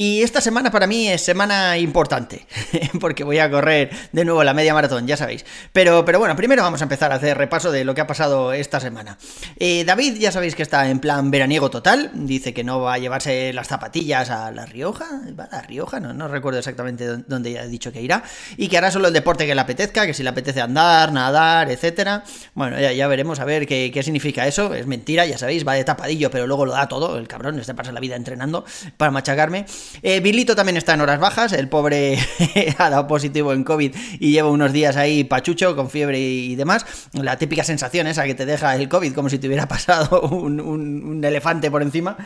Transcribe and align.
Y 0.00 0.22
esta 0.22 0.40
semana 0.40 0.70
para 0.70 0.86
mí 0.86 1.08
es 1.08 1.22
semana 1.22 1.76
importante, 1.76 2.46
porque 3.00 3.24
voy 3.24 3.40
a 3.40 3.50
correr 3.50 3.90
de 4.12 4.24
nuevo 4.24 4.44
la 4.44 4.54
media 4.54 4.72
maratón, 4.72 5.08
ya 5.08 5.16
sabéis. 5.16 5.44
Pero, 5.72 6.04
pero 6.04 6.20
bueno, 6.20 6.36
primero 6.36 6.62
vamos 6.62 6.80
a 6.82 6.84
empezar 6.84 7.10
a 7.10 7.16
hacer 7.16 7.36
repaso 7.36 7.72
de 7.72 7.84
lo 7.84 7.96
que 7.96 8.02
ha 8.02 8.06
pasado 8.06 8.52
esta 8.52 8.78
semana. 8.78 9.18
Eh, 9.58 9.82
David 9.84 10.14
ya 10.18 10.30
sabéis 10.30 10.54
que 10.54 10.62
está 10.62 10.88
en 10.88 11.00
plan 11.00 11.32
veraniego 11.32 11.68
total, 11.68 12.12
dice 12.14 12.54
que 12.54 12.62
no 12.62 12.80
va 12.80 12.94
a 12.94 12.98
llevarse 12.98 13.52
las 13.52 13.66
zapatillas 13.66 14.30
a 14.30 14.52
La 14.52 14.66
Rioja, 14.66 15.04
¿va 15.36 15.46
a 15.50 15.56
La 15.56 15.62
Rioja? 15.62 15.98
No, 15.98 16.12
no 16.12 16.28
recuerdo 16.28 16.60
exactamente 16.60 17.04
dónde 17.26 17.50
ya 17.50 17.62
ha 17.62 17.66
dicho 17.66 17.90
que 17.90 18.00
irá, 18.00 18.22
y 18.56 18.68
que 18.68 18.78
hará 18.78 18.92
solo 18.92 19.08
el 19.08 19.12
deporte 19.12 19.48
que 19.48 19.54
le 19.56 19.60
apetezca, 19.60 20.06
que 20.06 20.14
si 20.14 20.22
le 20.22 20.28
apetece 20.28 20.60
andar, 20.60 21.12
nadar, 21.12 21.72
etcétera. 21.72 22.22
Bueno, 22.54 22.78
ya, 22.78 22.92
ya 22.92 23.08
veremos 23.08 23.40
a 23.40 23.44
ver 23.44 23.66
qué, 23.66 23.90
qué 23.92 24.04
significa 24.04 24.46
eso, 24.46 24.74
es 24.74 24.86
mentira, 24.86 25.26
ya 25.26 25.38
sabéis, 25.38 25.66
va 25.66 25.74
de 25.74 25.82
tapadillo, 25.82 26.30
pero 26.30 26.46
luego 26.46 26.66
lo 26.66 26.74
da 26.74 26.86
todo, 26.86 27.18
el 27.18 27.26
cabrón, 27.26 27.58
este 27.58 27.74
pasa 27.74 27.90
la 27.90 27.98
vida 27.98 28.14
entrenando 28.14 28.64
para 28.96 29.10
machacarme. 29.10 29.66
Eh, 30.02 30.20
Bilito 30.20 30.54
también 30.54 30.76
está 30.76 30.94
en 30.94 31.00
horas 31.00 31.18
bajas, 31.18 31.52
el 31.52 31.68
pobre 31.68 32.18
ha 32.78 32.90
dado 32.90 33.06
positivo 33.06 33.52
en 33.52 33.64
COVID 33.64 33.94
y 34.20 34.32
lleva 34.32 34.50
unos 34.50 34.72
días 34.72 34.96
ahí 34.96 35.24
pachucho, 35.24 35.74
con 35.76 35.90
fiebre 35.90 36.20
y 36.20 36.56
demás. 36.56 36.86
La 37.12 37.36
típica 37.36 37.64
sensación 37.64 38.06
esa 38.06 38.24
que 38.24 38.34
te 38.34 38.46
deja 38.46 38.74
el 38.76 38.88
COVID, 38.88 39.14
como 39.14 39.28
si 39.28 39.38
te 39.38 39.46
hubiera 39.46 39.68
pasado 39.68 40.20
un, 40.22 41.22
elefante 41.24 41.70
por 41.70 41.82
encima. 41.82 42.16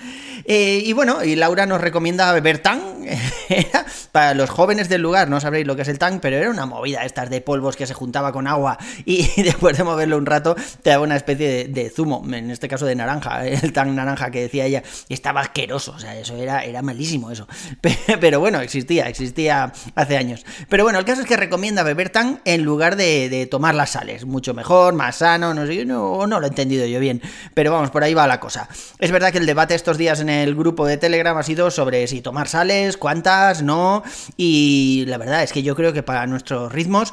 Eh, 0.45 0.83
y 0.85 0.93
bueno, 0.93 1.25
y 1.25 1.37
Laura 1.37 1.67
nos 1.67 1.81
recomienda 1.81 2.33
beber 2.33 2.59
tan. 2.59 2.81
Para 4.13 4.35
los 4.35 4.51
jóvenes 4.51 4.89
del 4.89 5.01
lugar, 5.03 5.29
no 5.29 5.41
sabréis 5.41 5.67
lo 5.67 5.75
que 5.77 5.83
es 5.83 5.89
el 5.89 5.99
tan, 5.99 6.21
pero 6.21 6.37
era 6.37 6.51
una 6.51 6.67
movida 6.67 7.05
estas 7.05 7.31
de 7.31 7.41
polvos 7.41 7.77
que 7.77 7.87
se 7.87 7.95
juntaba 7.95 8.33
con 8.33 8.47
agua 8.47 8.79
y 9.05 9.29
después 9.43 9.77
de 9.77 9.85
moverlo 9.85 10.19
un 10.19 10.27
rato 10.27 10.55
te 10.83 10.91
daba 10.91 11.05
una 11.05 11.17
especie 11.17 11.49
de, 11.49 11.65
de 11.69 11.91
zumo, 11.91 12.23
en 12.33 12.51
este 12.51 12.69
caso 12.69 12.87
de 12.87 12.95
naranja, 12.95 13.47
el 13.47 13.73
tan 13.73 13.95
naranja 13.95 14.31
que 14.31 14.43
decía 14.43 14.67
ella, 14.67 14.83
estaba 15.09 15.41
asqueroso, 15.41 15.93
o 15.93 15.99
sea, 15.99 16.17
eso 16.17 16.37
era, 16.37 16.65
era 16.65 16.83
malísimo 16.83 17.31
eso. 17.31 17.42
Pe- 17.81 17.97
Pero 18.21 18.41
bueno, 18.41 18.61
existía, 18.61 19.09
existía 19.09 19.73
hace 19.95 20.17
años. 20.17 20.45
Pero 20.69 20.85
bueno, 20.85 20.99
el 20.99 21.05
caso 21.05 21.23
es 21.23 21.27
que 21.27 21.37
recomienda 21.37 21.83
beber 21.83 22.11
tan 22.11 22.41
en 22.45 22.63
lugar 22.63 22.97
de, 22.97 23.29
de 23.29 23.47
tomar 23.47 23.75
las 23.75 23.91
sales, 23.91 24.25
mucho 24.25 24.55
mejor, 24.55 24.95
más 24.95 25.17
sano, 25.17 25.55
no 25.55 25.67
sé, 25.67 25.85
no, 25.85 26.27
no 26.27 26.41
lo 26.41 26.47
he 26.47 26.49
entendido 26.49 26.87
yo 26.87 27.01
bien, 27.01 27.21
pero 27.55 27.73
vamos, 27.73 27.91
por 27.91 28.03
ahí 28.05 28.15
va 28.15 28.27
la 28.27 28.41
cosa. 28.41 28.69
Es 28.99 29.11
verdad 29.11 29.33
que 29.33 29.39
el 29.39 29.47
debate 29.47 29.75
estos 29.75 29.99
días 29.99 30.21
en 30.21 30.29
el 30.29 30.55
grupo 30.55 30.87
de 30.87 30.97
Telegram 30.97 31.37
ha 31.37 31.43
sido 31.43 31.71
sobre 31.71 32.07
si 32.07 32.21
tomar 32.21 32.49
sales, 32.49 32.97
cuántas, 32.97 33.63
no, 33.63 34.03
y 34.37 35.05
la 35.07 35.19
verdad 35.19 35.43
es 35.43 35.53
que 35.53 35.63
yo 35.63 35.75
creo 35.75 35.93
que 35.93 36.03
para 36.03 36.27
nuestros 36.27 36.73
ritmos 36.73 37.13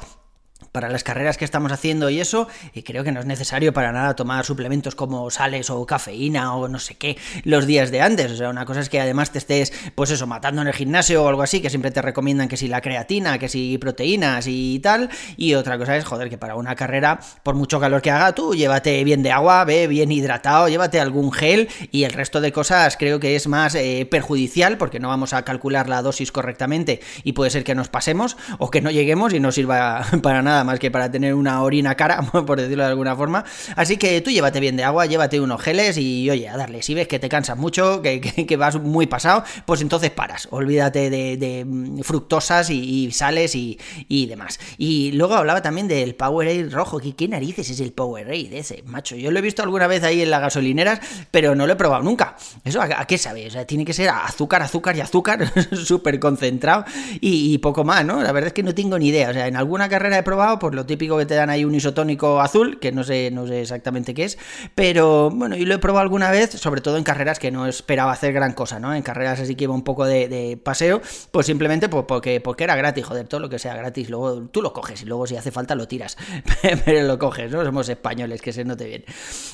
para 0.71 0.89
las 0.89 1.03
carreras 1.03 1.37
que 1.37 1.45
estamos 1.45 1.71
haciendo 1.71 2.09
y 2.09 2.19
eso, 2.19 2.47
y 2.73 2.83
creo 2.83 3.03
que 3.03 3.11
no 3.11 3.19
es 3.19 3.25
necesario 3.25 3.73
para 3.73 3.91
nada 3.91 4.15
tomar 4.15 4.45
suplementos 4.45 4.95
como 4.95 5.29
sales 5.29 5.69
o 5.69 5.85
cafeína 5.85 6.55
o 6.55 6.67
no 6.67 6.79
sé 6.79 6.95
qué 6.95 7.17
los 7.43 7.65
días 7.65 7.91
de 7.91 8.01
antes. 8.01 8.31
O 8.31 8.35
sea, 8.35 8.49
una 8.49 8.65
cosa 8.65 8.79
es 8.81 8.89
que 8.89 8.99
además 8.99 9.31
te 9.31 9.37
estés, 9.37 9.73
pues 9.95 10.11
eso, 10.11 10.27
matando 10.27 10.61
en 10.61 10.67
el 10.67 10.73
gimnasio 10.73 11.23
o 11.23 11.27
algo 11.27 11.41
así, 11.41 11.61
que 11.61 11.69
siempre 11.69 11.91
te 11.91 12.01
recomiendan 12.01 12.47
que 12.47 12.57
si 12.57 12.67
la 12.67 12.81
creatina, 12.81 13.37
que 13.37 13.49
si 13.49 13.77
proteínas 13.77 14.45
y 14.47 14.79
tal. 14.79 15.09
Y 15.37 15.53
otra 15.55 15.77
cosa 15.77 15.97
es, 15.97 16.05
joder, 16.05 16.29
que 16.29 16.37
para 16.37 16.55
una 16.55 16.75
carrera, 16.75 17.19
por 17.43 17.55
mucho 17.55 17.79
calor 17.79 18.01
que 18.01 18.11
haga, 18.11 18.33
tú 18.33 18.53
llévate 18.53 19.03
bien 19.03 19.23
de 19.23 19.31
agua, 19.31 19.63
ve 19.65 19.87
bien 19.87 20.11
hidratado, 20.11 20.67
llévate 20.67 20.99
algún 20.99 21.31
gel 21.31 21.69
y 21.91 22.03
el 22.03 22.11
resto 22.11 22.41
de 22.41 22.51
cosas 22.51 22.97
creo 22.97 23.19
que 23.19 23.35
es 23.35 23.47
más 23.47 23.75
eh, 23.75 24.07
perjudicial 24.09 24.77
porque 24.77 24.99
no 24.99 25.07
vamos 25.07 25.33
a 25.33 25.43
calcular 25.43 25.89
la 25.89 26.01
dosis 26.01 26.31
correctamente 26.31 26.99
y 27.23 27.33
puede 27.33 27.51
ser 27.51 27.63
que 27.63 27.75
nos 27.75 27.89
pasemos 27.89 28.37
o 28.57 28.69
que 28.69 28.81
no 28.81 28.91
lleguemos 28.91 29.33
y 29.33 29.39
no 29.39 29.51
sirva 29.51 30.05
para 30.21 30.41
nada 30.41 30.58
más 30.63 30.79
que 30.79 30.91
para 30.91 31.11
tener 31.11 31.33
una 31.33 31.61
orina 31.61 31.95
cara, 31.95 32.21
por 32.45 32.59
decirlo 32.59 32.83
de 32.83 32.89
alguna 32.89 33.15
forma. 33.15 33.43
Así 33.75 33.97
que 33.97 34.21
tú 34.21 34.31
llévate 34.31 34.59
bien 34.59 34.75
de 34.75 34.83
agua, 34.83 35.05
llévate 35.05 35.39
unos 35.39 35.61
geles 35.61 35.97
y 35.97 36.29
oye, 36.29 36.47
a 36.49 36.57
darle. 36.57 36.81
Si 36.81 36.93
ves 36.93 37.07
que 37.07 37.19
te 37.19 37.29
cansas 37.29 37.57
mucho, 37.57 38.01
que, 38.01 38.57
vas 38.57 38.79
muy 38.79 39.07
pasado, 39.07 39.43
pues 39.65 39.81
entonces 39.81 40.11
paras. 40.11 40.47
Olvídate 40.51 41.09
de, 41.09 41.65
mm, 41.65 41.99
fructosas 42.01 42.69
y, 42.69 43.11
sales 43.11 43.55
y, 43.55 43.79
y 44.07 44.25
demás. 44.25 44.59
Y 44.77 45.11
luego 45.13 45.35
hablaba 45.35 45.61
también 45.61 45.87
del 45.87 46.15
Powerade 46.15 46.69
rojo. 46.69 46.99
¿Qué, 46.99 47.27
narices 47.27 47.69
es 47.69 47.79
el 47.79 47.91
Powerade 47.91 48.57
ese, 48.57 48.83
macho? 48.85 49.15
Yo 49.15 49.31
lo 49.31 49.39
he 49.39 49.41
visto 49.41 49.63
alguna 49.63 49.87
vez 49.87 50.03
ahí 50.03 50.21
en 50.21 50.31
las 50.31 50.41
gasolineras, 50.41 50.99
pero 51.31 51.55
no 51.55 51.67
lo 51.67 51.73
he 51.73 51.75
probado 51.75 52.03
nunca. 52.03 52.35
¿Eso 52.63 52.81
a, 52.81 52.85
a 52.85 53.05
qué 53.05 53.17
sabe? 53.17 53.47
O 53.47 53.51
sea, 53.51 53.65
tiene 53.65 53.85
que 53.85 53.93
ser 53.93 54.09
azúcar, 54.09 54.61
azúcar 54.61 54.95
y 54.95 55.01
azúcar, 55.01 55.51
súper 55.75 56.19
concentrado 56.19 56.85
y, 57.21 57.53
y 57.53 57.57
poco 57.57 57.83
más, 57.83 58.05
¿no? 58.05 58.21
La 58.21 58.31
verdad 58.31 58.47
es 58.47 58.53
que 58.53 58.63
no 58.63 58.73
tengo 58.73 58.97
ni 58.97 59.07
idea. 59.07 59.29
O 59.29 59.33
sea, 59.33 59.47
en 59.47 59.55
alguna 59.55 59.89
carrera 59.89 60.17
he 60.17 60.23
probado, 60.23 60.48
pues 60.57 60.73
lo 60.73 60.85
típico 60.85 61.17
que 61.17 61.25
te 61.25 61.35
dan 61.35 61.49
ahí 61.49 61.65
un 61.65 61.75
isotónico 61.75 62.41
azul, 62.41 62.79
que 62.79 62.91
no 62.91 63.03
sé, 63.03 63.29
no 63.31 63.45
sé 63.45 63.61
exactamente 63.61 64.13
qué 64.13 64.23
es, 64.23 64.37
pero 64.73 65.29
bueno, 65.29 65.55
y 65.55 65.65
lo 65.65 65.75
he 65.75 65.77
probado 65.77 66.01
alguna 66.01 66.31
vez, 66.31 66.51
sobre 66.51 66.81
todo 66.81 66.97
en 66.97 67.03
carreras 67.03 67.37
que 67.37 67.51
no 67.51 67.67
esperaba 67.67 68.11
hacer 68.11 68.33
gran 68.33 68.53
cosa, 68.53 68.79
¿no? 68.79 68.95
En 68.95 69.03
carreras 69.03 69.39
así 69.39 69.55
que 69.55 69.65
iba 69.65 69.73
un 69.73 69.83
poco 69.83 70.05
de, 70.05 70.59
paseo, 70.63 71.01
pues 71.31 71.45
simplemente 71.45 71.89
pues, 71.89 72.05
porque, 72.07 72.41
porque 72.41 72.63
era 72.63 72.75
gratis, 72.75 73.05
joder, 73.05 73.27
todo 73.27 73.39
lo 73.39 73.49
que 73.49 73.59
sea 73.59 73.75
gratis, 73.75 74.09
luego 74.09 74.47
tú 74.47 74.61
lo 74.61 74.73
coges 74.73 75.01
y 75.01 75.05
luego 75.05 75.27
si 75.27 75.35
hace 75.35 75.51
falta 75.51 75.75
lo 75.75 75.87
tiras, 75.87 76.17
pero 76.85 77.05
lo 77.05 77.19
coges, 77.19 77.51
¿no? 77.51 77.63
Somos 77.63 77.89
españoles, 77.89 78.41
que 78.41 78.53
se 78.53 78.65
note 78.65 78.85
bien. 78.85 79.05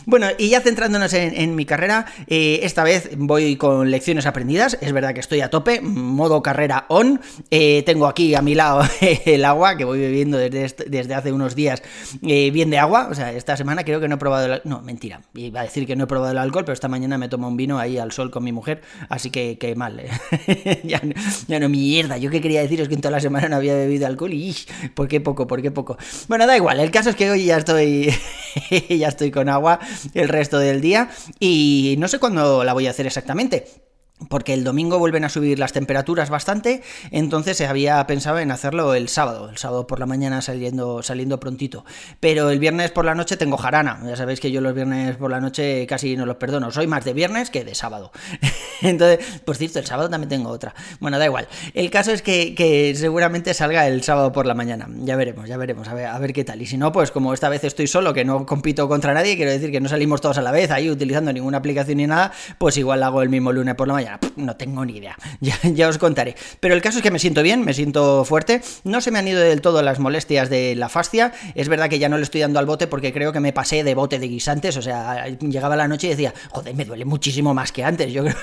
Bueno, 0.05 0.27
y 0.37 0.49
ya 0.49 0.61
centrándonos 0.61 1.13
en, 1.13 1.55
mi 1.55 1.65
carrera, 1.65 2.05
eh, 2.27 2.59
esta 2.63 2.83
vez 2.83 3.09
voy 3.17 3.55
con 3.55 3.89
lecciones 3.89 4.25
aprendidas, 4.25 4.77
es 4.81 4.93
verdad 4.93 5.13
que 5.13 5.19
estoy 5.19 5.41
a 5.41 5.49
tope, 5.49 5.81
modo 5.81 6.41
carrera 6.41 6.85
on, 6.89 7.21
eh, 7.49 7.83
tengo 7.85 8.07
aquí 8.07 8.35
a 8.35 8.41
mi 8.41 8.55
lado 8.55 8.81
el 9.25 9.45
agua 9.45 9.77
que 9.77 9.85
voy 9.85 9.99
bebiendo 9.99 10.37
desde, 10.37 10.84
desde 10.85 11.13
hace 11.13 11.31
unos 11.31 11.55
días 11.55 11.83
eh, 12.21 12.51
bien 12.51 12.69
de 12.69 12.77
agua, 12.77 13.07
o 13.09 13.15
sea, 13.15 13.31
esta 13.31 13.57
semana 13.57 13.83
creo 13.83 13.99
que 13.99 14.07
no 14.07 14.15
he 14.15 14.17
probado 14.17 14.53
el... 14.53 14.61
No, 14.63 14.81
mentira, 14.81 15.21
iba 15.33 15.61
a 15.61 15.63
decir 15.63 15.85
que 15.85 15.95
no 15.95 16.05
he 16.05 16.07
probado 16.07 16.31
el 16.31 16.37
alcohol, 16.37 16.65
pero 16.65 16.73
esta 16.73 16.87
mañana 16.87 17.17
me 17.17 17.29
tomo 17.29 17.47
un 17.47 17.57
vino 17.57 17.79
ahí 17.79 17.97
al 17.97 18.11
sol 18.11 18.31
con 18.31 18.43
mi 18.43 18.51
mujer, 18.51 18.81
así 19.09 19.29
que, 19.29 19.57
que 19.57 19.75
mal, 19.75 19.99
eh. 19.99 20.81
ya, 20.83 21.59
no, 21.59 21.69
mierda, 21.69 22.17
yo 22.17 22.29
que 22.29 22.41
quería 22.41 22.61
deciros 22.61 22.87
que 22.87 22.95
en 22.95 23.01
toda 23.01 23.11
la 23.11 23.19
semana 23.19 23.49
no 23.49 23.55
había 23.55 23.73
bebido 23.73 24.07
alcohol 24.07 24.33
y 24.33 24.49
ish, 24.49 24.67
¿por 24.93 25.07
qué 25.07 25.21
poco, 25.21 25.47
por 25.47 25.61
qué 25.61 25.71
poco? 25.71 25.97
Bueno, 26.27 26.47
da 26.47 26.55
igual, 26.55 26.79
el 26.79 26.91
caso 26.91 27.09
es 27.09 27.15
que 27.15 27.29
hoy 27.29 27.45
ya 27.45 27.57
estoy, 27.57 28.13
ya 28.89 29.07
estoy 29.07 29.31
con 29.31 29.49
agua 29.49 29.79
el 30.13 30.29
resto 30.29 30.59
del 30.59 30.81
día 30.81 31.09
y 31.39 31.95
no 31.99 32.07
sé 32.07 32.19
cuándo 32.19 32.63
la 32.63 32.73
voy 32.73 32.87
a 32.87 32.91
hacer 32.91 33.05
exactamente. 33.05 33.84
Porque 34.29 34.53
el 34.53 34.63
domingo 34.63 34.97
vuelven 34.97 35.25
a 35.25 35.29
subir 35.29 35.59
las 35.59 35.73
temperaturas 35.73 36.29
bastante, 36.29 36.81
entonces 37.11 37.57
se 37.57 37.67
había 37.67 38.07
pensado 38.07 38.39
en 38.39 38.49
hacerlo 38.49 38.93
el 38.93 39.09
sábado, 39.09 39.49
el 39.49 39.57
sábado 39.57 39.87
por 39.87 39.99
la 39.99 40.05
mañana 40.05 40.41
saliendo, 40.41 41.03
saliendo 41.03 41.37
prontito. 41.41 41.83
Pero 42.21 42.49
el 42.49 42.59
viernes 42.59 42.91
por 42.91 43.03
la 43.03 43.13
noche 43.13 43.35
tengo 43.35 43.57
jarana, 43.57 43.99
ya 44.05 44.15
sabéis 44.15 44.39
que 44.39 44.51
yo 44.51 44.61
los 44.61 44.73
viernes 44.73 45.17
por 45.17 45.31
la 45.31 45.41
noche 45.41 45.85
casi 45.85 46.15
no 46.15 46.25
los 46.25 46.37
perdono, 46.37 46.71
soy 46.71 46.87
más 46.87 47.03
de 47.03 47.11
viernes 47.11 47.49
que 47.49 47.65
de 47.65 47.75
sábado. 47.75 48.13
Entonces, 48.81 49.41
por 49.43 49.57
cierto, 49.57 49.79
el 49.79 49.85
sábado 49.85 50.09
también 50.09 50.29
tengo 50.29 50.49
otra. 50.49 50.73
Bueno, 51.01 51.19
da 51.19 51.25
igual. 51.25 51.49
El 51.73 51.89
caso 51.89 52.13
es 52.13 52.21
que, 52.21 52.55
que 52.55 52.95
seguramente 52.95 53.53
salga 53.53 53.85
el 53.85 54.01
sábado 54.01 54.31
por 54.31 54.45
la 54.45 54.53
mañana. 54.53 54.87
Ya 54.99 55.17
veremos, 55.17 55.49
ya 55.49 55.57
veremos, 55.57 55.89
a 55.89 55.93
ver, 55.93 56.05
a 56.05 56.17
ver 56.19 56.31
qué 56.31 56.45
tal. 56.45 56.61
Y 56.61 56.67
si 56.67 56.77
no, 56.77 56.93
pues 56.93 57.11
como 57.11 57.33
esta 57.33 57.49
vez 57.49 57.65
estoy 57.65 57.87
solo, 57.87 58.13
que 58.13 58.23
no 58.23 58.45
compito 58.45 58.87
contra 58.87 59.13
nadie, 59.13 59.35
quiero 59.35 59.51
decir 59.51 59.71
que 59.71 59.81
no 59.81 59.89
salimos 59.89 60.21
todos 60.21 60.37
a 60.37 60.41
la 60.41 60.51
vez 60.51 60.71
ahí 60.71 60.89
utilizando 60.89 61.33
ninguna 61.33 61.57
aplicación 61.57 61.97
ni 61.97 62.07
nada, 62.07 62.31
pues 62.57 62.77
igual 62.77 63.03
hago 63.03 63.21
el 63.21 63.27
mismo 63.27 63.51
lunes 63.51 63.75
por 63.75 63.89
la 63.89 63.95
mañana. 63.95 64.04
No 64.35 64.55
tengo 64.55 64.85
ni 64.85 64.97
idea, 64.97 65.17
ya, 65.41 65.87
os 65.87 65.97
contaré. 65.97 66.35
Pero 66.59 66.73
el 66.73 66.81
caso 66.81 66.97
es 66.97 67.03
que 67.03 67.11
me 67.11 67.19
siento 67.19 67.43
bien, 67.43 67.63
me 67.63 67.73
siento 67.73 68.25
fuerte. 68.25 68.61
No 68.83 69.01
se 69.01 69.11
me 69.11 69.19
han 69.19 69.27
ido 69.27 69.41
del 69.41 69.61
todo 69.61 69.81
las 69.81 69.99
molestias 69.99 70.49
de 70.49 70.75
la 70.75 70.89
fascia. 70.89 71.33
Es 71.55 71.69
verdad 71.69 71.89
que 71.89 71.99
ya 71.99 72.09
no 72.09 72.17
le 72.17 72.23
estoy 72.23 72.41
dando 72.41 72.59
al 72.59 72.65
bote 72.65 72.87
porque 72.87 73.13
creo 73.13 73.31
que 73.31 73.39
me 73.39 73.53
pasé 73.53 73.83
de 73.83 73.95
bote 73.95 74.19
de 74.19 74.27
guisantes. 74.27 74.77
O 74.77 74.81
sea, 74.81 75.27
llegaba 75.27 75.75
la 75.75 75.87
noche 75.87 76.07
y 76.07 76.09
decía, 76.11 76.33
joder, 76.51 76.75
me 76.75 76.85
duele 76.85 77.05
muchísimo 77.05 77.53
más 77.53 77.71
que 77.71 77.83
antes. 77.83 78.11
Yo 78.11 78.23
creo, 78.23 78.35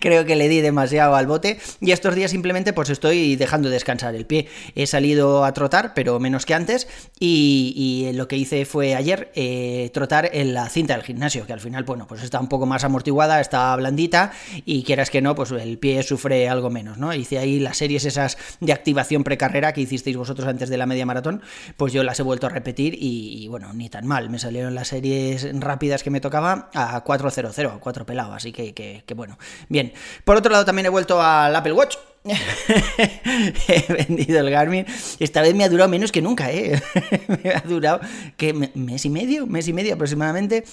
creo 0.00 0.24
que 0.24 0.36
le 0.36 0.48
di 0.48 0.60
demasiado 0.60 1.14
al 1.14 1.26
bote. 1.26 1.58
Y 1.80 1.92
estos 1.92 2.14
días 2.14 2.30
simplemente 2.30 2.72
pues 2.72 2.90
estoy 2.90 3.36
dejando 3.36 3.68
descansar 3.68 4.14
el 4.14 4.26
pie. 4.26 4.48
He 4.74 4.86
salido 4.86 5.44
a 5.44 5.52
trotar, 5.52 5.94
pero 5.94 6.18
menos 6.20 6.46
que 6.46 6.54
antes. 6.54 6.88
Y, 7.18 8.10
lo 8.14 8.28
que 8.28 8.36
hice 8.36 8.64
fue 8.64 8.94
ayer 8.94 9.30
eh, 9.34 9.90
trotar 9.94 10.30
en 10.32 10.54
la 10.54 10.68
cinta 10.68 10.94
del 10.94 11.02
gimnasio, 11.02 11.46
que 11.46 11.52
al 11.52 11.60
final, 11.60 11.84
bueno, 11.84 12.06
pues 12.06 12.22
está 12.22 12.40
un 12.40 12.48
poco 12.48 12.66
más 12.66 12.84
amortiguada, 12.84 13.40
está 13.40 13.74
blandita. 13.76 14.32
Y 14.72 14.84
quieras 14.84 15.10
que 15.10 15.20
no, 15.20 15.34
pues 15.34 15.50
el 15.50 15.78
pie 15.78 16.02
sufre 16.02 16.48
algo 16.48 16.70
menos, 16.70 16.96
¿no? 16.96 17.12
Hice 17.12 17.38
ahí 17.38 17.60
las 17.60 17.76
series 17.76 18.06
esas 18.06 18.38
de 18.60 18.72
activación 18.72 19.22
precarrera 19.22 19.74
que 19.74 19.82
hicisteis 19.82 20.16
vosotros 20.16 20.48
antes 20.48 20.70
de 20.70 20.78
la 20.78 20.86
media 20.86 21.04
maratón, 21.04 21.42
pues 21.76 21.92
yo 21.92 22.02
las 22.02 22.18
he 22.20 22.22
vuelto 22.22 22.46
a 22.46 22.50
repetir 22.50 22.96
y, 22.98 23.46
bueno, 23.48 23.74
ni 23.74 23.90
tan 23.90 24.06
mal, 24.06 24.30
me 24.30 24.38
salieron 24.38 24.74
las 24.74 24.88
series 24.88 25.46
rápidas 25.60 26.02
que 26.02 26.08
me 26.08 26.22
tocaba 26.22 26.70
a 26.72 27.02
400, 27.02 27.58
a 27.58 27.78
4 27.80 28.06
pelado, 28.06 28.32
así 28.32 28.50
que, 28.50 28.72
que, 28.72 29.04
que 29.04 29.12
bueno, 29.12 29.38
bien. 29.68 29.92
Por 30.24 30.38
otro 30.38 30.50
lado 30.50 30.64
también 30.64 30.86
he 30.86 30.90
vuelto 30.90 31.20
al 31.20 31.54
Apple 31.54 31.74
Watch, 31.74 31.96
he 33.68 33.92
vendido 33.92 34.40
el 34.40 34.50
Garmin. 34.50 34.86
Esta 35.18 35.42
vez 35.42 35.54
me 35.54 35.64
ha 35.64 35.68
durado 35.68 35.90
menos 35.90 36.12
que 36.12 36.22
nunca, 36.22 36.50
¿eh? 36.50 36.80
me 37.44 37.50
ha 37.50 37.60
durado 37.60 38.00
que 38.38 38.54
mes 38.54 39.04
y 39.04 39.10
medio, 39.10 39.46
mes 39.46 39.68
y 39.68 39.72
medio 39.74 39.94
aproximadamente. 39.94 40.64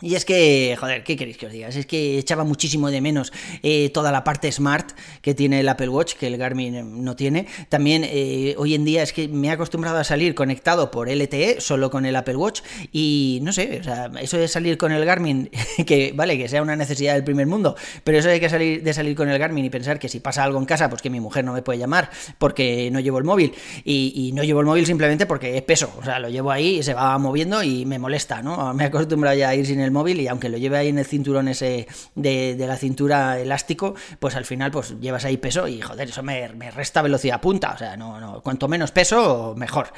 Y 0.00 0.14
es 0.14 0.24
que, 0.24 0.76
joder, 0.78 1.04
¿qué 1.04 1.16
queréis 1.16 1.36
que 1.36 1.46
os 1.46 1.52
diga? 1.52 1.68
Es 1.68 1.86
que 1.86 2.18
echaba 2.18 2.44
muchísimo 2.44 2.90
de 2.90 3.00
menos 3.00 3.32
eh, 3.62 3.90
toda 3.90 4.12
la 4.12 4.24
parte 4.24 4.50
smart 4.50 4.92
que 5.22 5.34
tiene 5.34 5.60
el 5.60 5.68
Apple 5.68 5.88
Watch, 5.88 6.14
que 6.14 6.26
el 6.26 6.36
Garmin 6.36 7.04
no 7.04 7.16
tiene. 7.16 7.46
También 7.68 8.04
eh, 8.04 8.54
hoy 8.58 8.74
en 8.74 8.84
día 8.84 9.02
es 9.02 9.12
que 9.12 9.28
me 9.28 9.48
he 9.48 9.50
acostumbrado 9.50 9.98
a 9.98 10.04
salir 10.04 10.34
conectado 10.34 10.90
por 10.90 11.08
LTE, 11.08 11.60
solo 11.60 11.90
con 11.90 12.06
el 12.06 12.16
Apple 12.16 12.36
Watch. 12.36 12.62
Y 12.92 13.40
no 13.42 13.52
sé, 13.52 13.78
o 13.80 13.84
sea, 13.84 14.10
eso 14.20 14.36
de 14.36 14.48
salir 14.48 14.78
con 14.78 14.92
el 14.92 15.04
Garmin, 15.04 15.50
que 15.86 16.12
vale, 16.14 16.36
que 16.38 16.48
sea 16.48 16.62
una 16.62 16.76
necesidad 16.76 17.14
del 17.14 17.24
primer 17.24 17.46
mundo, 17.46 17.76
pero 18.04 18.18
eso 18.18 18.28
de 18.28 18.40
que 18.40 18.48
salir, 18.48 18.82
de 18.82 18.94
salir 18.94 19.16
con 19.16 19.28
el 19.28 19.38
Garmin 19.38 19.64
y 19.64 19.70
pensar 19.70 19.98
que 19.98 20.08
si 20.08 20.20
pasa 20.20 20.44
algo 20.44 20.58
en 20.58 20.64
casa, 20.64 20.88
pues 20.88 21.02
que 21.02 21.10
mi 21.10 21.20
mujer 21.20 21.44
no 21.44 21.52
me 21.52 21.62
puede 21.62 21.78
llamar 21.78 22.10
porque 22.38 22.90
no 22.90 23.00
llevo 23.00 23.18
el 23.18 23.24
móvil. 23.24 23.52
Y, 23.84 24.12
y 24.14 24.32
no 24.32 24.42
llevo 24.42 24.60
el 24.60 24.66
móvil 24.66 24.86
simplemente 24.86 25.26
porque 25.26 25.56
es 25.56 25.62
peso. 25.62 25.92
O 25.98 26.04
sea, 26.04 26.18
lo 26.18 26.28
llevo 26.28 26.50
ahí 26.50 26.80
se 26.82 26.94
va 26.94 27.16
moviendo 27.18 27.62
y 27.62 27.84
me 27.86 27.98
molesta, 27.98 28.42
¿no? 28.42 28.72
Me 28.80 28.84
he 28.84 28.86
acostumbrado 28.86 29.36
ya 29.36 29.50
a 29.50 29.54
ir 29.54 29.66
sin 29.66 29.80
el 29.80 29.89
móvil 29.92 30.20
y 30.20 30.28
aunque 30.28 30.48
lo 30.48 30.58
lleve 30.58 30.78
ahí 30.78 30.88
en 30.88 30.98
el 30.98 31.06
cinturón 31.06 31.48
ese 31.48 31.86
de, 32.14 32.56
la 32.58 32.76
cintura 32.76 33.38
elástico, 33.38 33.94
pues 34.18 34.36
al 34.36 34.44
final 34.44 34.70
pues 34.70 34.98
llevas 35.00 35.24
ahí 35.24 35.36
peso 35.36 35.68
y 35.68 35.80
joder, 35.80 36.08
eso 36.08 36.22
me, 36.22 36.48
resta 36.70 37.02
velocidad 37.02 37.40
punta, 37.40 37.72
o 37.74 37.78
sea, 37.78 37.96
no, 37.96 38.20
no, 38.20 38.42
cuanto 38.42 38.68
menos 38.68 38.90
peso, 38.92 39.54
mejor. 39.56 39.92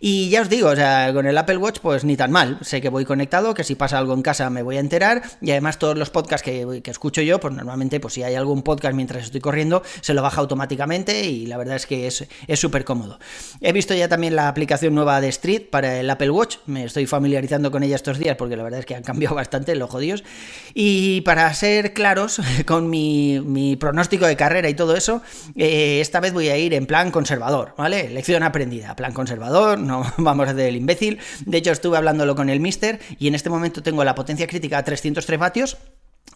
Y 0.00 0.28
ya 0.30 0.42
os 0.42 0.48
digo, 0.48 0.68
o 0.68 0.76
sea, 0.76 1.12
con 1.12 1.26
el 1.26 1.36
Apple 1.38 1.56
Watch 1.56 1.80
pues 1.80 2.04
ni 2.04 2.16
tan 2.16 2.30
mal, 2.30 2.58
sé 2.62 2.80
que 2.80 2.88
voy 2.88 3.04
conectado, 3.04 3.54
que 3.54 3.64
si 3.64 3.74
pasa 3.74 3.98
algo 3.98 4.14
en 4.14 4.22
casa 4.22 4.50
me 4.50 4.62
voy 4.62 4.76
a 4.76 4.80
enterar 4.80 5.22
y 5.40 5.50
además 5.50 5.78
todos 5.78 5.96
los 5.96 6.10
podcasts 6.10 6.44
que, 6.44 6.82
escucho 6.84 7.20
yo, 7.22 7.38
pues 7.38 7.54
normalmente 7.54 8.00
pues 8.00 8.14
si 8.14 8.22
hay 8.22 8.34
algún 8.34 8.62
podcast 8.62 8.94
mientras 8.94 9.24
estoy 9.24 9.40
corriendo, 9.40 9.82
se 10.00 10.14
lo 10.14 10.22
baja 10.22 10.40
automáticamente 10.40 11.24
y 11.24 11.46
la 11.46 11.56
verdad 11.56 11.76
es 11.76 11.86
que 11.86 12.06
es 12.06 12.26
súper 12.60 12.84
cómodo. 12.84 13.18
He 13.60 13.72
visto 13.72 13.94
ya 13.94 14.08
también 14.08 14.36
la 14.36 14.48
aplicación 14.48 14.94
nueva 14.94 15.20
de 15.20 15.28
Street 15.28 15.70
para 15.70 16.00
el 16.00 16.08
Apple 16.10 16.30
Watch, 16.30 16.56
me 16.66 16.84
estoy 16.84 17.06
familiarizando 17.06 17.70
con 17.70 17.82
ella 17.82 17.96
estos 17.96 18.18
días 18.18 18.36
porque 18.36 18.56
la 18.56 18.62
verdad 18.62 18.80
es 18.80 18.86
que 18.86 18.94
han 18.94 19.02
cambiado 19.02 19.37
bastante 19.38 19.74
los 19.74 19.88
jodidos. 19.88 20.24
Y 20.74 21.22
para 21.22 21.52
ser 21.54 21.94
claros 21.94 22.40
con 22.66 22.90
mi, 22.90 23.76
pronóstico 23.80 24.26
de 24.26 24.36
carrera 24.36 24.68
y 24.68 24.74
todo 24.74 24.96
eso, 24.96 25.22
eh, 25.56 26.00
esta 26.00 26.20
vez 26.20 26.32
voy 26.32 26.48
a 26.48 26.58
ir 26.58 26.74
en 26.74 26.86
plan 26.86 27.10
conservador, 27.10 27.74
¿vale? 27.78 28.10
Lección 28.10 28.42
aprendida, 28.42 28.94
plan 28.96 29.12
conservador, 29.12 29.78
no 29.78 30.04
vamos 30.18 30.48
a 30.48 30.50
hacer 30.50 30.68
el 30.68 30.76
imbécil. 30.76 31.18
De 31.46 31.58
hecho, 31.58 31.72
estuve 31.72 31.96
hablándolo 31.96 32.34
con 32.34 32.50
el 32.50 32.60
Mister 32.60 33.00
y 33.18 33.28
en 33.28 33.34
este 33.34 33.48
momento 33.48 33.82
tengo 33.82 34.04
la 34.04 34.14
potencia 34.14 34.46
crítica 34.46 34.78
a 34.78 34.84
303 34.84 35.38
vatios 35.38 35.78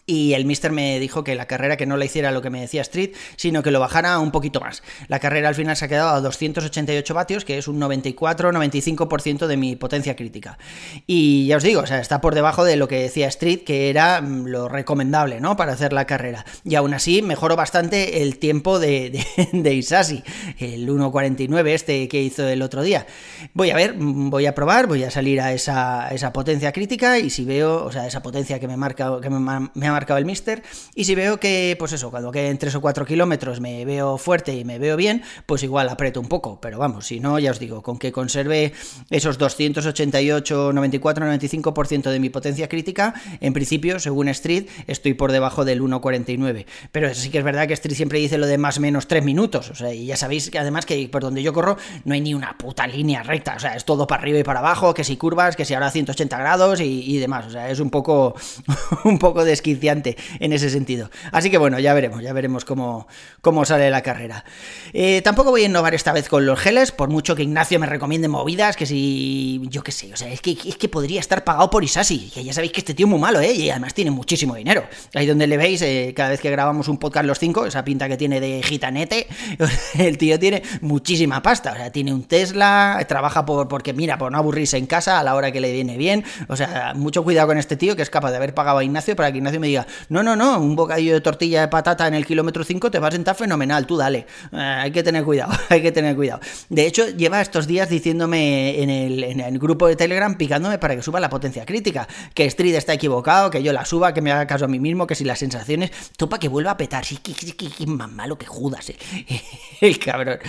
y 0.05 0.33
el 0.33 0.45
mister 0.45 0.71
me 0.71 0.99
dijo 0.99 1.23
que 1.23 1.35
la 1.35 1.45
carrera 1.45 1.77
que 1.77 1.85
no 1.85 1.95
la 1.95 2.05
hiciera 2.05 2.31
lo 2.31 2.41
que 2.41 2.49
me 2.49 2.59
decía 2.59 2.81
Street, 2.81 3.11
sino 3.37 3.63
que 3.63 3.71
lo 3.71 3.79
bajara 3.79 4.19
un 4.19 4.31
poquito 4.31 4.59
más. 4.59 4.83
La 5.07 5.19
carrera 5.19 5.47
al 5.47 5.55
final 5.55 5.77
se 5.77 5.85
ha 5.85 5.87
quedado 5.87 6.09
a 6.09 6.21
288 6.21 7.13
vatios, 7.13 7.45
que 7.45 7.57
es 7.57 7.67
un 7.67 7.79
94-95% 7.79 9.47
de 9.47 9.57
mi 9.57 9.75
potencia 9.75 10.15
crítica. 10.15 10.57
Y 11.07 11.47
ya 11.47 11.57
os 11.57 11.63
digo, 11.63 11.81
o 11.81 11.85
sea, 11.85 11.99
está 11.99 12.19
por 12.19 12.35
debajo 12.35 12.65
de 12.65 12.75
lo 12.75 12.87
que 12.87 12.99
decía 12.99 13.27
Street, 13.27 13.63
que 13.63 13.89
era 13.89 14.21
mm, 14.21 14.47
lo 14.47 14.67
recomendable, 14.67 15.39
¿no? 15.39 15.55
Para 15.55 15.73
hacer 15.73 15.93
la 15.93 16.05
carrera. 16.05 16.45
Y 16.65 16.75
aún 16.75 16.93
así 16.93 17.21
mejoró 17.21 17.55
bastante 17.55 18.21
el 18.21 18.39
tiempo 18.39 18.79
de, 18.79 19.25
de, 19.53 19.73
Isasi, 19.73 20.23
el 20.59 20.89
1.49 20.89 21.67
este 21.69 22.07
que 22.09 22.21
hizo 22.21 22.47
el 22.47 22.61
otro 22.61 22.83
día. 22.83 23.07
Voy 23.53 23.69
a 23.69 23.75
ver, 23.75 23.95
mm, 23.97 24.29
voy 24.29 24.47
a 24.47 24.55
probar, 24.55 24.87
voy 24.87 25.03
a 25.03 25.11
salir 25.11 25.39
a 25.39 25.53
esa, 25.53 26.09
esa 26.09 26.33
potencia 26.33 26.73
crítica 26.73 27.19
y 27.19 27.29
si 27.29 27.45
veo, 27.45 27.85
o 27.85 27.91
sea, 27.91 28.05
esa 28.05 28.21
potencia 28.21 28.59
que 28.59 28.67
me 28.67 28.75
marca, 28.75 29.19
que 29.21 29.29
me, 29.29 29.69
me 29.73 29.92
marcado 29.93 30.17
el 30.17 30.25
mister. 30.25 30.63
Y 30.95 31.05
si 31.05 31.15
veo 31.15 31.39
que, 31.39 31.75
pues 31.79 31.93
eso, 31.93 32.11
cuando 32.11 32.31
queden 32.31 32.57
3 32.57 32.75
o 32.75 32.81
4 32.81 33.05
kilómetros 33.05 33.59
me 33.59 33.85
veo 33.85 34.17
fuerte 34.17 34.55
y 34.55 34.65
me 34.65 34.79
veo 34.79 34.97
bien, 34.97 35.23
pues 35.45 35.63
igual 35.63 35.89
aprieto 35.89 36.19
un 36.19 36.27
poco. 36.27 36.59
Pero 36.61 36.77
vamos, 36.77 37.07
si 37.07 37.19
no, 37.19 37.39
ya 37.39 37.51
os 37.51 37.59
digo, 37.59 37.81
con 37.81 37.97
que 37.97 38.11
conserve 38.11 38.73
esos 39.09 39.37
288, 39.37 40.73
94, 40.73 41.25
95% 41.25 42.09
de 42.11 42.19
mi 42.19 42.29
potencia 42.29 42.67
crítica, 42.67 43.13
en 43.39 43.53
principio, 43.53 43.99
según 43.99 44.27
Street, 44.29 44.67
estoy 44.87 45.13
por 45.13 45.31
debajo 45.31 45.65
del 45.65 45.81
1.49. 45.81 46.65
Pero 46.91 47.13
sí 47.13 47.29
que 47.29 47.37
es 47.37 47.43
verdad 47.43 47.67
que 47.67 47.73
Street 47.73 47.95
siempre 47.95 48.19
dice 48.19 48.37
lo 48.37 48.47
de 48.47 48.57
más 48.57 48.77
o 48.77 48.81
menos 48.81 49.07
3 49.07 49.23
minutos. 49.23 49.69
O 49.69 49.75
sea, 49.75 49.93
y 49.93 50.05
ya 50.05 50.17
sabéis 50.17 50.49
que 50.49 50.59
además 50.59 50.85
que 50.85 51.07
por 51.09 51.21
donde 51.21 51.43
yo 51.43 51.53
corro 51.53 51.77
no 52.05 52.13
hay 52.13 52.21
ni 52.21 52.33
una 52.33 52.57
puta 52.57 52.87
línea 52.87 53.23
recta. 53.23 53.55
O 53.55 53.59
sea, 53.59 53.75
es 53.75 53.85
todo 53.85 54.07
para 54.07 54.21
arriba 54.21 54.39
y 54.39 54.43
para 54.43 54.59
abajo, 54.59 54.93
que 54.93 55.03
si 55.03 55.17
curvas, 55.17 55.55
que 55.55 55.65
si 55.65 55.73
ahora 55.73 55.91
180 55.91 56.37
grados 56.37 56.79
y, 56.81 57.17
demás. 57.17 57.47
O 57.47 57.49
sea, 57.49 57.69
es 57.69 57.79
un 57.79 57.89
poco, 57.89 58.35
un 59.03 59.19
poco 59.19 59.43
en 59.91 60.53
ese 60.53 60.69
sentido. 60.69 61.09
Así 61.31 61.49
que 61.49 61.57
bueno, 61.57 61.79
ya 61.79 61.93
veremos, 61.93 62.21
ya 62.21 62.33
veremos 62.33 62.65
cómo, 62.65 63.07
cómo 63.41 63.65
sale 63.65 63.89
la 63.89 64.01
carrera. 64.01 64.45
Eh, 64.93 65.21
tampoco 65.21 65.51
voy 65.51 65.63
a 65.63 65.65
innovar 65.65 65.93
esta 65.93 66.13
vez 66.13 66.29
con 66.29 66.45
los 66.45 66.59
geles, 66.59 66.91
por 66.91 67.09
mucho 67.09 67.35
que 67.35 67.43
Ignacio 67.43 67.79
me 67.79 67.87
recomiende 67.87 68.27
movidas, 68.27 68.75
que 68.75 68.85
si, 68.85 69.61
yo 69.69 69.83
qué 69.83 69.91
sé, 69.91 70.13
o 70.13 70.17
sea, 70.17 70.31
es 70.31 70.41
que, 70.41 70.51
es 70.51 70.77
que 70.77 70.89
podría 70.89 71.19
estar 71.19 71.43
pagado 71.43 71.69
por 71.69 71.83
Isasi, 71.83 72.31
que 72.33 72.43
ya 72.43 72.53
sabéis 72.53 72.71
que 72.71 72.79
este 72.79 72.93
tío 72.93 73.05
es 73.05 73.09
muy 73.09 73.19
malo, 73.19 73.39
¿eh? 73.41 73.53
Y 73.53 73.69
además 73.69 73.93
tiene 73.93 74.11
muchísimo 74.11 74.55
dinero. 74.55 74.83
Ahí 75.13 75.25
donde 75.25 75.47
le 75.47 75.57
veis, 75.57 75.81
eh, 75.81 76.13
cada 76.15 76.29
vez 76.29 76.39
que 76.39 76.49
grabamos 76.49 76.87
un 76.87 76.97
podcast 76.97 77.25
los 77.25 77.39
cinco, 77.39 77.65
esa 77.65 77.83
pinta 77.83 78.07
que 78.07 78.17
tiene 78.17 78.39
de 78.39 78.61
gitanete, 78.63 79.27
el 79.97 80.17
tío 80.17 80.39
tiene 80.39 80.63
muchísima 80.81 81.41
pasta, 81.41 81.73
o 81.73 81.75
sea, 81.75 81.91
tiene 81.91 82.13
un 82.13 82.23
Tesla, 82.23 83.03
trabaja 83.07 83.45
por, 83.45 83.67
porque 83.67 83.93
mira, 83.93 84.17
por 84.17 84.31
no 84.31 84.37
aburrirse 84.37 84.77
en 84.77 84.85
casa 84.85 85.19
a 85.19 85.23
la 85.23 85.35
hora 85.35 85.51
que 85.51 85.61
le 85.61 85.71
viene 85.71 85.97
bien, 85.97 86.23
o 86.47 86.55
sea, 86.55 86.93
mucho 86.95 87.23
cuidado 87.23 87.47
con 87.47 87.57
este 87.57 87.75
tío 87.75 87.95
que 87.95 88.01
es 88.01 88.09
capaz 88.09 88.31
de 88.31 88.37
haber 88.37 88.53
pagado 88.53 88.77
a 88.77 88.83
Ignacio 88.83 89.15
para 89.15 89.31
que 89.31 89.37
Ignacio 89.37 89.59
me 89.59 89.67
no, 90.09 90.23
no, 90.23 90.35
no, 90.35 90.59
un 90.59 90.75
bocadillo 90.75 91.13
de 91.13 91.21
tortilla 91.21 91.61
de 91.61 91.67
patata 91.67 92.07
en 92.07 92.13
el 92.13 92.25
kilómetro 92.25 92.63
5 92.63 92.91
te 92.91 92.99
va 92.99 93.07
a 93.07 93.11
sentar 93.11 93.35
fenomenal, 93.35 93.85
tú 93.85 93.97
dale. 93.97 94.25
Eh, 94.51 94.57
hay 94.57 94.91
que 94.91 95.03
tener 95.03 95.23
cuidado, 95.23 95.53
hay 95.69 95.81
que 95.81 95.91
tener 95.91 96.15
cuidado. 96.15 96.39
De 96.69 96.85
hecho, 96.85 97.07
lleva 97.09 97.41
estos 97.41 97.67
días 97.67 97.89
diciéndome 97.89 98.81
en 98.81 98.89
el, 99.39 99.59
grupo 99.59 99.87
de 99.87 99.95
Telegram, 99.95 100.35
picándome 100.35 100.77
para 100.77 100.95
que 100.95 101.01
suba 101.01 101.19
la 101.19 101.29
potencia 101.29 101.65
crítica, 101.65 102.07
que 102.33 102.45
Street 102.45 102.75
está 102.75 102.93
equivocado, 102.93 103.49
que 103.49 103.63
yo 103.63 103.71
la 103.71 103.85
suba, 103.85 104.13
que 104.13 104.21
me 104.21 104.31
haga 104.31 104.47
caso 104.47 104.65
a 104.65 104.67
mí 104.67 104.79
mismo, 104.79 105.07
que 105.07 105.15
si 105.15 105.23
las 105.23 105.39
sensaciones, 105.39 105.91
topa 106.17 106.39
que 106.39 106.49
vuelva 106.49 106.71
a 106.71 106.77
petar. 106.77 107.05
Sí, 107.05 107.17
que, 107.17 107.33
que, 107.33 107.87
más 107.87 108.11
malo 108.11 108.37
que 108.37 108.45
Judas, 108.45 108.89
eh. 108.89 108.97
el 109.81 109.99
cabrón. 109.99 110.39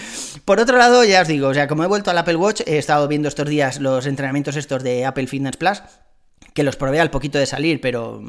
Por 0.44 0.60
otro 0.60 0.78
lado, 0.78 1.04
ya 1.04 1.22
os 1.22 1.28
digo, 1.28 1.48
o 1.48 1.54
sea, 1.54 1.68
como 1.68 1.84
he 1.84 1.86
vuelto 1.86 2.10
al 2.10 2.18
Apple 2.18 2.36
Watch, 2.36 2.62
he 2.66 2.78
estado 2.78 3.06
viendo 3.08 3.28
estos 3.28 3.48
días 3.48 3.78
los 3.80 4.06
entrenamientos 4.06 4.56
estos 4.56 4.82
de 4.82 5.04
Apple 5.04 5.26
Fitness 5.26 5.56
Plus 5.56 5.82
que 6.54 6.62
los 6.62 6.76
probé 6.76 7.00
al 7.00 7.10
poquito 7.10 7.36
de 7.36 7.46
salir, 7.46 7.80
pero 7.80 8.22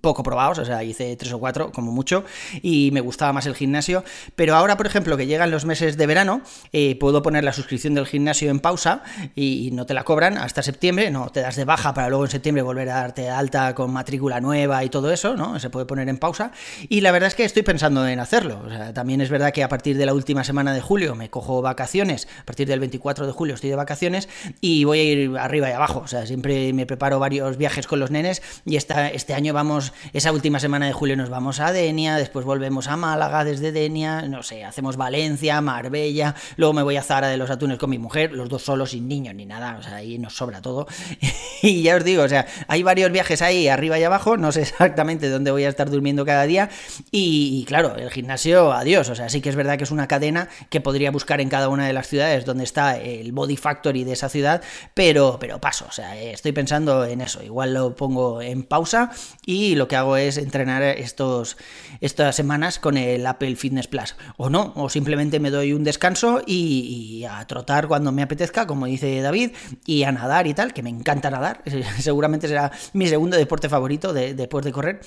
poco 0.00 0.24
probados, 0.24 0.58
o 0.58 0.64
sea, 0.64 0.82
hice 0.82 1.14
tres 1.16 1.32
o 1.32 1.38
cuatro 1.38 1.70
como 1.70 1.92
mucho, 1.92 2.24
y 2.60 2.90
me 2.92 3.00
gustaba 3.00 3.32
más 3.32 3.46
el 3.46 3.54
gimnasio. 3.54 4.04
Pero 4.34 4.56
ahora, 4.56 4.76
por 4.76 4.86
ejemplo, 4.86 5.16
que 5.16 5.26
llegan 5.26 5.52
los 5.52 5.64
meses 5.64 5.96
de 5.96 6.06
verano, 6.06 6.42
eh, 6.72 6.96
puedo 6.98 7.22
poner 7.22 7.44
la 7.44 7.52
suscripción 7.52 7.94
del 7.94 8.06
gimnasio 8.06 8.50
en 8.50 8.58
pausa 8.58 9.02
y, 9.34 9.70
no 9.78 9.86
te 9.86 9.94
la 9.94 10.02
cobran 10.02 10.38
hasta 10.38 10.62
septiembre, 10.62 11.10
no 11.10 11.28
te 11.28 11.40
das 11.40 11.54
de 11.54 11.64
baja 11.64 11.94
para 11.94 12.08
luego 12.08 12.24
en 12.24 12.30
septiembre 12.30 12.62
volver 12.62 12.88
a 12.88 12.94
darte 12.94 13.30
alta 13.30 13.74
con 13.74 13.92
matrícula 13.92 14.40
nueva 14.40 14.82
y 14.82 14.88
todo 14.88 15.12
eso, 15.12 15.36
¿no? 15.36 15.60
Se 15.60 15.70
puede 15.70 15.86
poner 15.86 16.08
en 16.08 16.16
pausa. 16.16 16.50
Y 16.88 17.00
la 17.02 17.12
verdad 17.12 17.28
es 17.28 17.34
que 17.36 17.44
estoy 17.44 17.62
pensando 17.62 18.08
en 18.08 18.18
hacerlo. 18.18 18.60
O 18.66 18.70
sea, 18.70 18.92
también 18.92 19.20
es 19.20 19.30
verdad 19.30 19.52
que 19.52 19.62
a 19.62 19.68
partir 19.68 19.96
de 19.96 20.06
la 20.06 20.14
última 20.14 20.42
semana 20.42 20.74
de 20.74 20.80
julio 20.80 21.14
me 21.14 21.30
cojo 21.30 21.62
vacaciones, 21.62 22.26
a 22.40 22.44
partir 22.44 22.66
del 22.66 22.80
24 22.80 23.26
de 23.26 23.32
julio 23.32 23.54
estoy 23.54 23.70
de 23.70 23.76
vacaciones 23.76 24.28
y 24.60 24.82
voy 24.82 24.98
a 24.98 25.02
ir 25.04 25.38
arriba 25.38 25.68
y 25.68 25.72
abajo. 25.72 26.00
O 26.00 26.08
sea, 26.08 26.26
siempre 26.26 26.72
me 26.72 26.84
preparo 26.84 27.20
varios 27.20 27.56
viajes 27.56 27.67
con 27.86 28.00
los 28.00 28.10
nenes 28.10 28.42
y 28.64 28.76
esta, 28.76 29.08
este 29.08 29.34
año 29.34 29.52
vamos, 29.52 29.92
esa 30.12 30.32
última 30.32 30.58
semana 30.58 30.86
de 30.86 30.92
julio 30.92 31.16
nos 31.16 31.28
vamos 31.28 31.60
a 31.60 31.70
Denia, 31.70 32.16
después 32.16 32.44
volvemos 32.44 32.88
a 32.88 32.96
Málaga 32.96 33.44
desde 33.44 33.72
Denia, 33.72 34.22
no 34.22 34.42
sé, 34.42 34.64
hacemos 34.64 34.96
Valencia, 34.96 35.60
Marbella, 35.60 36.34
luego 36.56 36.72
me 36.72 36.82
voy 36.82 36.96
a 36.96 37.02
Zara 37.02 37.28
de 37.28 37.36
los 37.36 37.50
Atunes 37.50 37.78
con 37.78 37.90
mi 37.90 37.98
mujer, 37.98 38.32
los 38.32 38.48
dos 38.48 38.62
solos 38.62 38.90
sin 38.90 39.06
niños 39.06 39.34
ni 39.34 39.44
nada, 39.44 39.76
o 39.78 39.82
sea, 39.82 39.96
ahí 39.96 40.18
nos 40.18 40.34
sobra 40.34 40.62
todo. 40.62 40.86
y 41.62 41.82
ya 41.82 41.96
os 41.96 42.04
digo, 42.04 42.22
o 42.22 42.28
sea, 42.28 42.46
hay 42.68 42.82
varios 42.82 43.12
viajes 43.12 43.42
ahí 43.42 43.68
arriba 43.68 43.98
y 43.98 44.04
abajo, 44.04 44.36
no 44.36 44.50
sé 44.50 44.62
exactamente 44.62 45.28
dónde 45.28 45.50
voy 45.50 45.64
a 45.64 45.68
estar 45.68 45.90
durmiendo 45.90 46.24
cada 46.24 46.44
día 46.44 46.70
y, 47.10 47.64
claro, 47.68 47.96
el 47.96 48.10
gimnasio, 48.10 48.72
adiós, 48.72 49.08
o 49.10 49.14
sea, 49.14 49.28
sí 49.28 49.40
que 49.40 49.50
es 49.50 49.56
verdad 49.56 49.76
que 49.76 49.84
es 49.84 49.90
una 49.90 50.08
cadena 50.08 50.48
que 50.70 50.80
podría 50.80 51.10
buscar 51.10 51.40
en 51.40 51.48
cada 51.48 51.68
una 51.68 51.86
de 51.86 51.92
las 51.92 52.08
ciudades 52.08 52.44
donde 52.44 52.64
está 52.64 52.96
el 52.98 53.32
Body 53.32 53.56
Factory 53.56 54.04
de 54.04 54.12
esa 54.12 54.28
ciudad, 54.28 54.62
pero, 54.94 55.36
pero 55.38 55.60
paso, 55.60 55.86
o 55.86 55.92
sea, 55.92 56.16
estoy 56.16 56.52
pensando 56.52 57.04
en 57.04 57.20
eso, 57.20 57.42
igual 57.42 57.57
igual 57.58 57.74
lo 57.74 57.96
pongo 57.96 58.40
en 58.40 58.62
pausa 58.62 59.10
y 59.44 59.74
lo 59.74 59.88
que 59.88 59.96
hago 59.96 60.16
es 60.16 60.36
entrenar 60.36 60.84
estos, 60.84 61.56
estas 62.00 62.36
semanas 62.36 62.78
con 62.78 62.96
el 62.96 63.26
Apple 63.26 63.56
Fitness 63.56 63.88
Plus. 63.88 64.14
O 64.36 64.48
no, 64.48 64.72
o 64.76 64.88
simplemente 64.88 65.40
me 65.40 65.50
doy 65.50 65.72
un 65.72 65.82
descanso 65.82 66.40
y, 66.46 67.24
a 67.28 67.44
trotar 67.48 67.88
cuando 67.88 68.12
me 68.12 68.22
apetezca, 68.22 68.68
como 68.68 68.86
dice 68.86 69.20
David, 69.22 69.50
y 69.84 70.04
a 70.04 70.12
nadar 70.12 70.46
y 70.46 70.54
tal, 70.54 70.72
que 70.72 70.84
me 70.84 70.90
encanta 70.90 71.30
nadar. 71.30 71.64
Seguramente 71.98 72.46
será 72.46 72.70
mi 72.92 73.08
segundo 73.08 73.36
deporte 73.36 73.68
favorito 73.68 74.12
después 74.12 74.64
de 74.64 74.70
correr. 74.70 75.00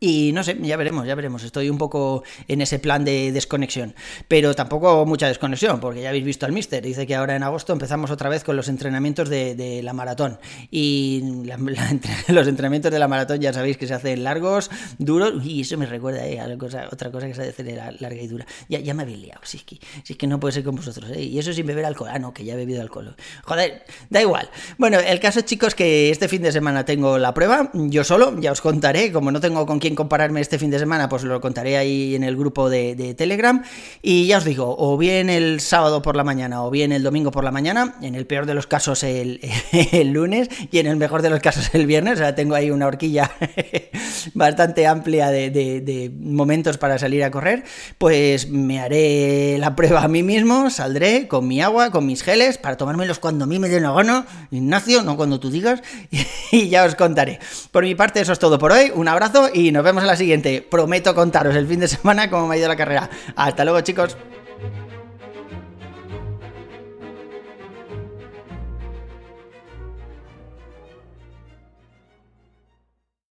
Y 0.00 0.30
no 0.32 0.44
sé, 0.44 0.56
ya 0.60 0.76
veremos, 0.76 1.06
ya 1.06 1.14
veremos. 1.14 1.42
Estoy 1.42 1.70
un 1.70 1.78
poco 1.78 2.22
en 2.46 2.60
ese 2.60 2.78
plan 2.78 3.04
de 3.04 3.32
desconexión. 3.32 3.94
Pero 4.28 4.54
tampoco 4.54 5.04
mucha 5.06 5.26
desconexión, 5.26 5.80
porque 5.80 6.02
ya 6.02 6.10
habéis 6.10 6.24
visto 6.24 6.46
al 6.46 6.52
Mister. 6.52 6.82
Dice 6.82 7.06
que 7.06 7.16
ahora 7.16 7.34
en 7.34 7.42
agosto 7.42 7.72
empezamos 7.72 8.10
otra 8.10 8.28
vez 8.28 8.44
con 8.44 8.56
los 8.56 8.68
entrenamientos 8.68 9.28
de, 9.28 9.80
la 9.82 9.92
maratón. 9.92 10.38
Y 10.70 11.42
los 12.28 12.48
entrenamientos 12.48 12.92
de 12.92 12.98
la 12.98 13.08
maratón 13.08 13.40
ya 13.40 13.52
sabéis 13.52 13.76
que 13.76 13.86
se 13.86 13.94
hacen 13.94 14.22
largos, 14.22 14.70
duros. 14.98 15.44
Y 15.44 15.62
eso 15.62 15.76
me 15.76 15.86
recuerda 15.86 16.26
eh, 16.26 16.40
a 16.40 16.46
otra 16.92 17.10
cosa 17.10 17.26
que 17.26 17.34
se 17.34 17.48
hace 17.48 17.64
larga 17.74 18.22
y 18.22 18.28
dura. 18.28 18.46
Ya, 18.68 18.78
ya 18.78 18.94
me 18.94 19.02
habéis 19.02 19.18
liado. 19.18 19.40
Si 19.42 19.56
es, 19.56 19.64
que, 19.64 19.78
si 20.04 20.12
es 20.12 20.18
que 20.18 20.26
no 20.26 20.38
puede 20.38 20.52
ser 20.52 20.64
con 20.64 20.76
vosotros. 20.76 21.10
Eh. 21.10 21.22
Y 21.22 21.38
eso 21.38 21.52
sin 21.52 21.66
beber 21.66 21.84
alcohol. 21.84 22.10
Ah, 22.12 22.18
no, 22.20 22.32
que 22.32 22.44
ya 22.44 22.54
he 22.54 22.56
bebido 22.56 22.80
alcohol. 22.82 23.16
Joder, 23.44 23.84
da 24.10 24.20
igual. 24.20 24.48
Bueno, 24.76 25.00
el 25.00 25.18
caso, 25.18 25.40
chicos, 25.40 25.74
que 25.74 26.10
este 26.10 26.28
fin 26.28 26.42
de 26.42 26.52
semana 26.52 26.84
tengo 26.84 27.18
la 27.18 27.34
prueba. 27.34 27.70
Yo 27.74 28.04
solo, 28.04 28.38
ya 28.40 28.52
os 28.52 28.60
contaré. 28.60 29.10
Como 29.10 29.32
no 29.32 29.40
tengo 29.40 29.66
con 29.66 29.77
quién 29.78 29.94
compararme 29.94 30.40
este 30.40 30.58
fin 30.58 30.70
de 30.70 30.78
semana, 30.78 31.08
pues 31.08 31.24
lo 31.24 31.40
contaré 31.40 31.76
ahí 31.76 32.14
en 32.14 32.24
el 32.24 32.36
grupo 32.36 32.70
de, 32.70 33.14
Telegram. 33.16 33.62
Y 34.02 34.26
ya 34.26 34.38
os 34.38 34.44
digo, 34.44 34.76
o 34.78 34.96
bien 34.96 35.30
el 35.30 35.60
sábado 35.60 36.02
por 36.02 36.16
la 36.16 36.24
mañana 36.24 36.62
o 36.62 36.70
bien 36.70 36.92
el 36.92 37.02
domingo 37.02 37.30
por 37.30 37.44
la 37.44 37.50
mañana, 37.50 37.94
en 38.02 38.14
el 38.14 38.26
peor 38.26 38.46
de 38.46 38.54
los 38.54 38.66
casos 38.66 39.02
el, 39.02 39.40
lunes 40.12 40.48
y 40.70 40.78
en 40.78 40.86
el 40.86 40.96
mejor 40.96 41.22
de 41.22 41.30
los 41.30 41.40
casos 41.40 41.70
el 41.74 41.86
viernes. 41.86 42.14
O 42.14 42.16
sea, 42.18 42.34
tengo 42.34 42.54
ahí 42.54 42.70
una 42.70 42.86
horquilla 42.86 43.30
bastante 44.34 44.86
amplia 44.86 45.28
de, 45.30 46.12
momentos 46.20 46.78
para 46.78 46.98
salir 46.98 47.24
a 47.24 47.30
correr. 47.30 47.64
Pues 47.98 48.48
me 48.48 48.80
haré 48.80 49.58
la 49.58 49.76
prueba 49.76 50.02
a 50.02 50.08
mí 50.08 50.22
mismo, 50.22 50.70
saldré 50.70 51.28
con 51.28 51.46
mi 51.46 51.60
agua, 51.60 51.90
con 51.90 52.06
mis 52.06 52.22
geles, 52.22 52.58
para 52.58 52.76
tomármelos 52.76 53.18
cuando 53.18 53.44
a 53.44 53.46
mí 53.46 53.58
me 53.58 53.68
den 53.68 53.82
la 53.82 53.92
Ignacio, 54.50 55.02
no 55.02 55.16
cuando 55.16 55.40
tú 55.40 55.50
digas, 55.50 55.82
y 56.52 56.68
ya 56.68 56.84
os 56.84 56.94
contaré. 56.94 57.38
Por 57.70 57.84
mi 57.84 57.94
parte, 57.94 58.20
eso 58.20 58.32
es 58.32 58.38
todo 58.38 58.58
por 58.58 58.72
hoy. 58.72 58.92
Un 58.94 59.08
abrazo 59.08 59.50
y 59.68 59.72
nos 59.72 59.84
vemos 59.84 60.02
en 60.02 60.06
la 60.06 60.16
siguiente. 60.16 60.66
Prometo 60.68 61.14
contaros 61.14 61.54
el 61.54 61.66
fin 61.66 61.80
de 61.80 61.88
semana 61.88 62.30
cómo 62.30 62.48
me 62.48 62.54
ha 62.54 62.58
ido 62.58 62.68
la 62.68 62.76
carrera. 62.76 63.10
Hasta 63.36 63.64
luego, 63.64 63.80
chicos. 63.82 64.16